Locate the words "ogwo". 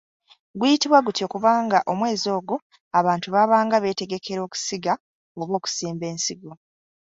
2.37-2.55